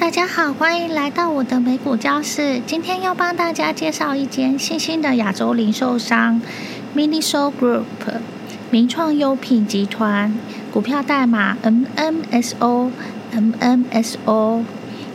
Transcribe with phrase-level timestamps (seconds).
[0.00, 2.62] 大家好，欢迎来到我的美股教室。
[2.66, 6.40] 今天要帮大家介绍一间新兴的亚洲零售商
[6.96, 7.82] ——Miniso Group（
[8.70, 10.32] 名创优品集团），
[10.72, 12.94] 股票代码 MMSO，MMSO。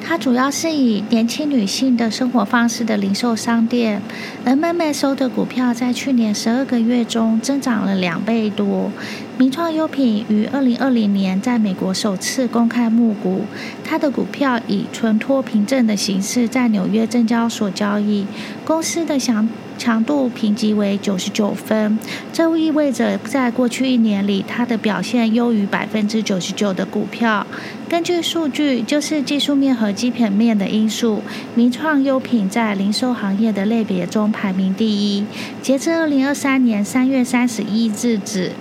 [0.07, 4.03] 它主要是以年轻女性的生活方式的零售商店。
[4.45, 8.91] MMSO 的股票在去年十二个月中增长了两倍多。
[9.37, 13.41] 名创优品于二零二零年在美国首次公开募股，
[13.83, 18.25] 它的股票以存托凭证的形式在纽约证交所交易。
[18.63, 21.97] 公司的想强度评级为九十九分，
[22.31, 27.45] 这意味着在过去一年里，它的表现优于百分之九十九的股票。
[27.87, 31.21] 根据数据，就是技术面和基本面的因素，
[31.53, 35.23] 名创优品在零售行业的类别中排名第一。
[35.61, 38.51] 截至二零二三年三月三十一日止，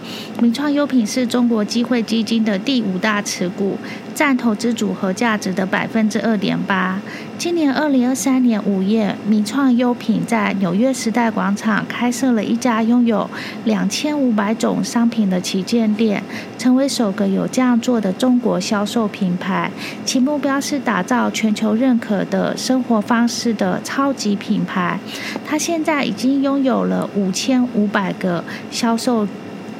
[0.43, 3.79] 名创优品是中国机会基金的第五大持股，
[4.15, 7.01] 占投资组合价值的百分之二点八。
[7.37, 13.29] 今年二零二三年五月，名创优品在纽约时代广场开设了一家拥有
[13.65, 16.23] 两千五百种商品的旗舰店，
[16.57, 19.71] 成为首个有这样做的中国销售品牌。
[20.05, 24.99] 其目标是打造全球认可的生活方式的超级品牌。
[25.45, 29.27] 它现在已经拥有了五千五百个销售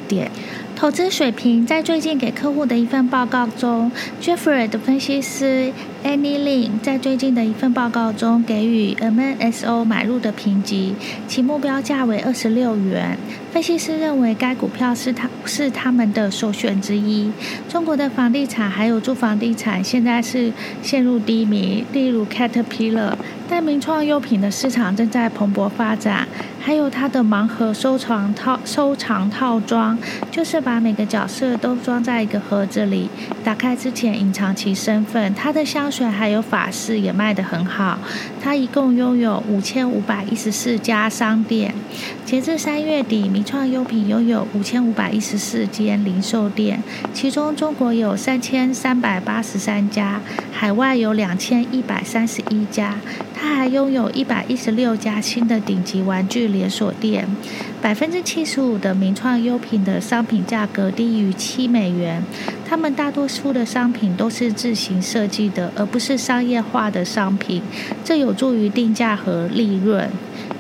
[0.09, 0.31] 点。
[0.85, 3.91] 投资水平在最近给客户的一份报告中
[4.21, 5.73] ，Jeffrey 的分析师
[6.05, 10.95] Annie Lin 在最近的一份报告中给予 MNSO 买入的评级，
[11.27, 13.17] 其目标价为二十六元。
[13.51, 17.33] 分析师认为该股票是他是他们的首选之一。
[17.67, 23.15] 中国的房地产还有住房地产现在是陷入低迷，例如 Caterpillar，
[23.49, 26.29] 但名创优品的市场正在蓬勃发展。
[26.67, 29.99] 还有它的盲盒收藏套收藏套装，
[30.31, 33.11] 就是把每个角色都装在一个盒子里，
[33.45, 35.35] 打开之前隐藏其身份。
[35.35, 37.99] 它的香水还有法式也卖得很好。
[38.41, 41.75] 它一共拥有五千五百一十四家商店，
[42.25, 50.19] 截至三月底，名创优品拥有五千五百一十四间零售店，其中中国有三千三百八十三家，
[50.51, 52.95] 海外有两千一百三十一家。
[53.37, 57.29] 它还拥有一百一十六家新的顶级玩具连锁店，
[57.83, 62.23] 百分之七十五的名创优品的商品价格低于七美元。
[62.67, 67.61] 他们大多数的商品都是自行设计的，而不是商业化的商品，
[68.03, 70.09] 这有助于定价和利润。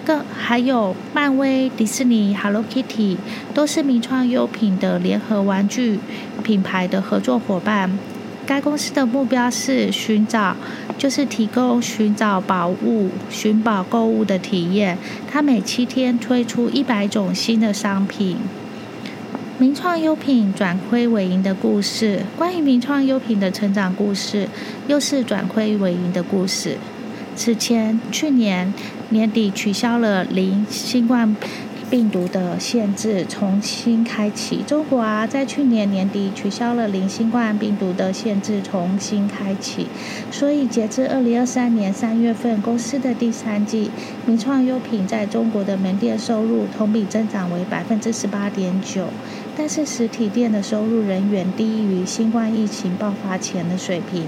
[0.05, 3.17] 更还有漫威、迪士尼、Hello Kitty
[3.55, 5.99] 都是名创优品的联合玩具
[6.43, 7.99] 品牌的合作伙伴。
[8.47, 10.55] 该公司的目标是寻找，
[10.99, 14.99] 就是提供寻找宝物、寻宝购物的体验。
[15.31, 18.37] 它每七天推出一百种新的商品。
[19.57, 24.49] 名创优品转亏为盈的故事，关于名创优品的成长故事，
[24.89, 26.77] 又是转亏为盈的故事。
[27.37, 28.75] 此前，去年
[29.11, 31.37] 年底取消了零新冠。
[31.95, 34.65] 病毒的限制重新开启。
[34.67, 39.87] 中国啊，在去年年底取消了零新冠病毒的限制，重新开启。
[40.33, 43.93] 所以，截至二零二三年三月份，公司的第三季，
[44.27, 49.05] 名创优品在中国的门店收入同比增长为百分之十八点九，
[49.57, 54.25] 但是实体店的收入仍远低于新冠疫情爆发前的水平。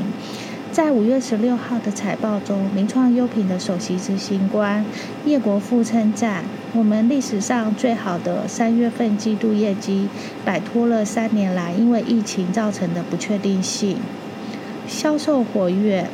[0.76, 4.84] 在五月十六号的财报中，名创优品的首席执行官
[5.24, 6.44] 叶国富称赞
[6.76, 10.10] ：“我们历史上最好的三月份季度业绩，
[10.44, 13.96] 摆脱了三年来因为疫情造成的不确定性。
[14.86, 16.10] 销售活跃。”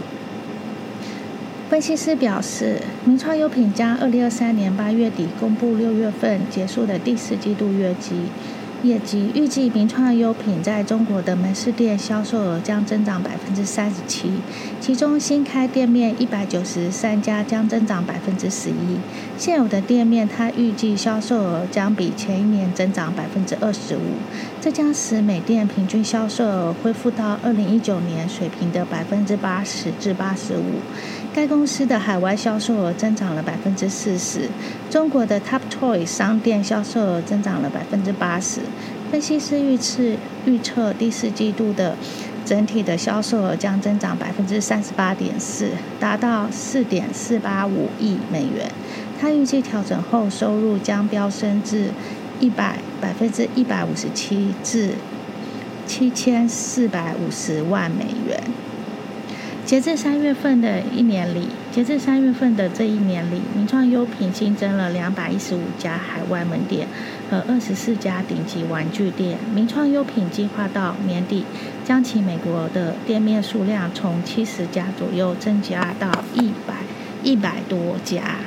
[1.68, 8.26] 分析师表示，名创优品将二零二三年八月底公布六月份结束的第四季度业绩。
[8.82, 14.32] 业绩预计，名创优品在中国的门市店销售额将增长百分之三十七，
[14.80, 18.98] 其中新开店面一百九十三家将增长百分之十一，
[19.38, 24.00] 现有的店面它预计销售额将比前一年增长百分之二十五，
[24.60, 30.80] 这将使每店平均销售额恢复到二零一九年水平的百分之八十至八十五。
[31.34, 34.50] 该公司的海外销售额增长了百分之四十，
[34.90, 38.60] 中国的 Top Toy 商店销售额增长了百分之八十。
[39.12, 40.02] 分析师预测
[40.46, 41.94] 预测第四季度的
[42.46, 45.68] 整体的销售额将增长百分之三十八点四，
[46.00, 48.72] 达到四点四八五亿美元。
[49.20, 51.90] 他预计调整后收入将飙升至
[52.40, 54.92] 一百百分之一百五十七至
[55.86, 58.42] 七千四百五十万美元。
[59.72, 66.86] 截至三月份的一年里，截至三月份的这一年里，名创优品新增了两百一十五家海外门店
[67.30, 69.38] 和二十四家顶级玩具店。
[69.54, 71.46] 名创优品计划到年底
[71.86, 76.74] 将其美国的店面数量从七十家左右增加到一百
[77.22, 78.40] 一百多家。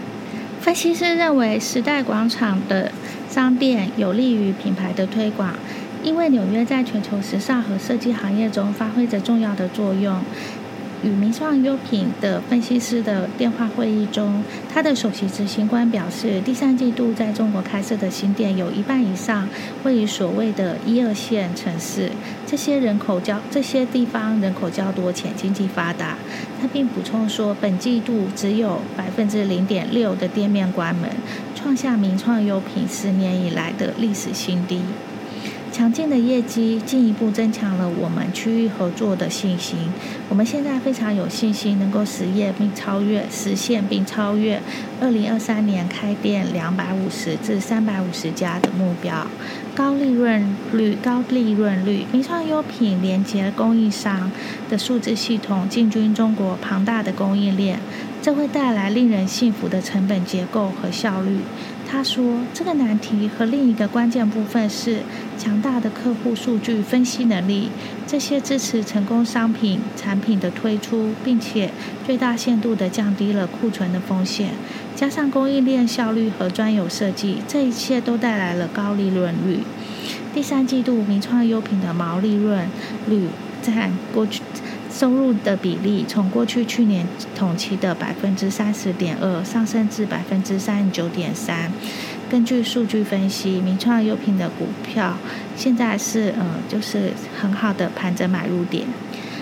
[0.61, 2.91] 分析师认为，时代广场的
[3.27, 5.55] 商店有利于品牌的推广。
[6.03, 10.21] 因为纽约在全球时尚和设计行业中发挥着重要的作用。
[11.05, 14.43] 与名创优品的分析师的电话会议中，
[14.73, 19.47] 他的首席执行官表示，第三季度在中国开设的新店有一半以上
[19.83, 22.09] 位于所谓的一二线城市，
[22.47, 26.17] 这些人口较这些地方人口较多且经济发达。
[26.59, 31.07] 他并补充说，本季度只有百分之零点六的店面关门，
[31.53, 34.81] 创下名创优品十年以来的历史新低。
[35.75, 39.77] 强劲的业绩进一步增强了我们区域合作的信心。
[40.29, 44.61] 我们现在非常有信心能够实现并超越实现并超越
[45.01, 49.27] 二零二三年开店两百五十至三百五十家的目标。
[49.75, 52.05] 高利润率，高利润率。
[52.09, 54.31] 名创优品连接供应商
[54.69, 57.81] 的数字系统，进军中国庞大的供应链，
[58.21, 61.39] 这会带来令人信服的成本结构和效率。
[61.87, 64.99] 他说：“这个难题和另一个关键部分是
[65.37, 67.69] 强大的客户数据分析能力，
[68.07, 71.71] 这些支持成功商品产品的推出，并且
[72.05, 74.49] 最大限度地降低了库存的风险。
[74.95, 79.59] 加上供应链效率和专有设计，这一切都带来了高利润率。
[80.33, 82.67] 第三季度名创优品的毛利润
[83.07, 83.27] 率
[83.61, 84.41] 占过去。”
[84.97, 87.05] 收入的比例从过去去年
[87.35, 91.69] 同期的百分之三十点二上升至百分之三十九点三。
[92.31, 95.17] 根据数据分析，名创优品的股票
[95.57, 98.85] 现在是呃，就是很好的盘整买入点。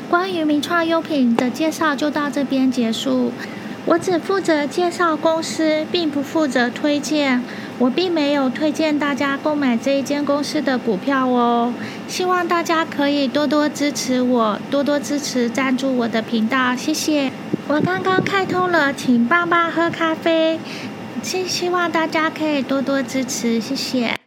[0.10, 3.32] 关于名创优品的介绍就到这边结束。
[3.86, 7.44] 我只负责介绍公司，并不负责推荐。
[7.84, 11.74] 我并没有推荐大家购买这一间公司的股票哦。
[12.08, 17.30] 希望大家可以多多支持我，多多支持赞助我的频道，谢谢。
[17.68, 20.58] 我刚刚开通了，请棒棒喝咖啡，
[21.22, 24.23] 希希望大家可以多多支持，谢谢。